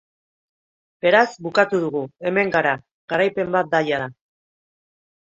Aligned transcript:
Beraz, 1.05 1.25
bukatu 1.47 1.81
dugu, 1.83 2.01
hemen 2.29 2.49
gara, 2.55 2.71
garaipen 3.13 3.53
bat 3.57 3.69
da 3.75 3.83
jada. 3.91 4.09